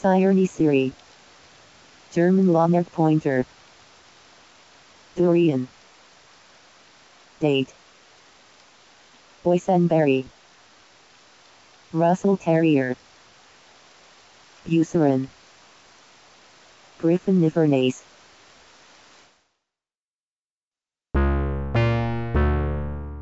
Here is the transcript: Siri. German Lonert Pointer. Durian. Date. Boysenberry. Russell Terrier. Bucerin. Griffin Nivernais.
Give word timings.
Siri. 0.00 0.92
German 2.12 2.46
Lonert 2.46 2.86
Pointer. 2.92 3.44
Durian. 5.16 5.66
Date. 7.40 7.74
Boysenberry. 9.44 10.24
Russell 11.92 12.36
Terrier. 12.36 12.96
Bucerin. 14.64 15.28
Griffin 17.00 17.40
Nivernais. 17.40 18.00